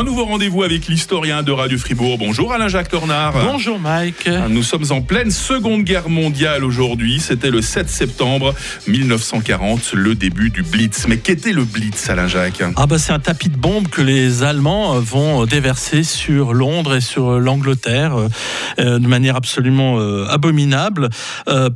[0.00, 2.16] Un nouveau rendez-vous avec l'historien de Radio Fribourg.
[2.16, 3.34] Bonjour Alain-Jacques Tornard.
[3.44, 4.30] Bonjour Mike.
[4.48, 7.20] Nous sommes en pleine Seconde Guerre mondiale aujourd'hui.
[7.20, 8.54] C'était le 7 septembre
[8.86, 11.04] 1940, le début du Blitz.
[11.06, 14.96] Mais qu'était le Blitz, Alain-Jacques Ah bah c'est un tapis de bombes que les Allemands
[14.96, 18.16] euh, vont déverser sur Londres et sur l'Angleterre
[18.78, 21.10] euh, de manière absolument euh, abominable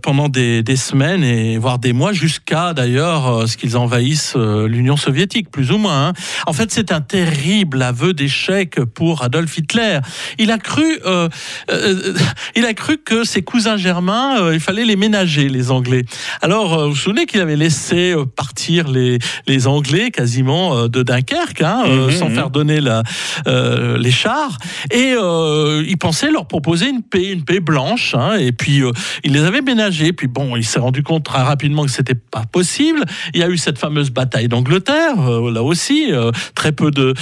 [0.00, 5.50] pendant des, des, semaines et voire des mois jusqu'à d'ailleurs ce qu'ils envahissent l'Union soviétique,
[5.50, 6.08] plus ou moins.
[6.08, 6.12] Hein.
[6.46, 10.00] En fait, c'est un terrible aveu d'échec pour Adolf Hitler.
[10.38, 11.28] Il a cru, euh,
[11.70, 12.14] euh,
[12.56, 16.04] il a cru que ses cousins germains, euh, il fallait les ménager, les Anglais.
[16.42, 21.84] Alors, vous vous souvenez qu'il avait laissé partir les, les Anglais quasiment de Dunkerque, hein,
[21.86, 22.34] mhm, sans mhm.
[22.34, 23.02] faire donner la,
[23.46, 24.58] les chars,
[24.90, 28.82] et il pensait leur proposer une paix, une paix blanche, hein, et puis
[29.24, 30.12] il les avait ménagés.
[30.12, 33.04] Puis bon, il s'est rendu compte très rapidement que c'était pas possible.
[33.34, 36.12] Il y a eu cette fameuse bataille d'Angleterre, là aussi,
[36.54, 37.14] très peu de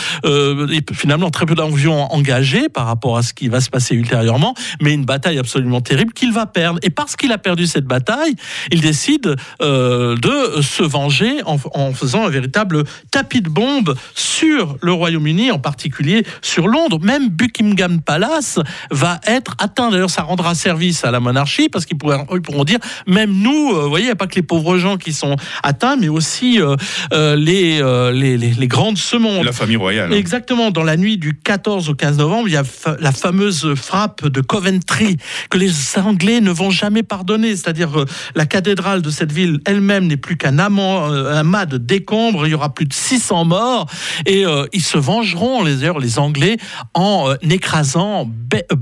[0.92, 4.92] finalement très peu d'avions engagés par rapport à ce qui va se passer ultérieurement, mais
[4.92, 6.78] une bataille absolument terrible qu'il va perdre.
[6.82, 8.34] Et parce qu'il a perdu cette bataille,
[8.70, 14.76] il décide euh, de se venger en, en, faisant un véritable tapis de bombes sur
[14.80, 16.98] le Royaume-Uni, en particulier sur Londres.
[17.02, 18.58] Même Buckingham Palace
[18.90, 19.90] va être atteint.
[19.90, 23.88] D'ailleurs, ça rendra service à la monarchie parce qu'ils pourront dire, même nous, euh, vous
[23.88, 26.76] voyez, il n'y a pas que les pauvres gens qui sont atteints, mais aussi euh,
[27.12, 29.44] euh les, euh, les, les, les, grandes semondes.
[29.44, 30.12] La famille royale.
[30.12, 32.64] Exactement dans la nuit du 14 au 15 novembre, il y a
[32.98, 35.16] la fameuse frappe de Coventry
[35.50, 37.50] que les Anglais ne vont jamais pardonner.
[37.56, 42.46] C'est-à-dire euh, la cathédrale de cette ville elle-même n'est plus qu'un euh, amas de décombres.
[42.46, 43.86] Il y aura plus de 600 morts
[44.26, 46.58] et euh, ils se vengeront les les Anglais
[46.94, 48.30] en écrasant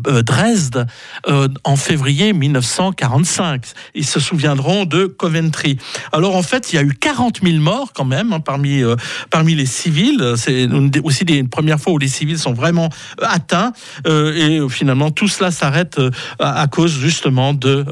[0.04, 0.86] Dresde
[1.64, 3.64] en février 1945.
[3.94, 5.78] Ils se souviendront de Coventry.
[6.12, 8.82] Alors en fait, il y a eu 40 000 morts quand même hein, parmi
[9.30, 10.34] parmi les civils.
[10.36, 10.68] C'est
[11.02, 13.72] aussi des première où les civils sont vraiment euh, atteints.
[14.06, 17.84] Euh, et finalement, tout cela s'arrête euh, à, cause justement de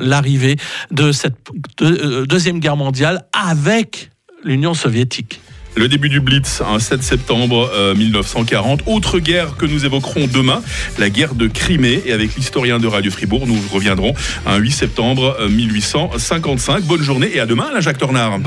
[0.00, 0.56] l'arrivée
[0.90, 1.36] de cette
[1.80, 4.10] deuxième guerre mondiale avec
[4.44, 5.40] l'Union soviétique.
[5.76, 8.82] Le début du Blitz, un 7 septembre 1940.
[8.86, 10.62] Autre guerre que nous évoquerons demain,
[10.98, 12.02] la guerre de Crimée.
[12.06, 14.12] Et avec l'historien de Radio Fribourg, nous reviendrons
[14.46, 16.84] un 8 septembre 1855.
[16.84, 18.40] Bonne journée et à demain, la Jacques Tornard.